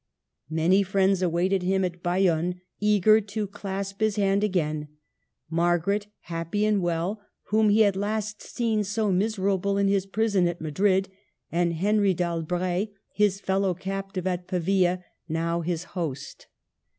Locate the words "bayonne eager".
2.01-3.21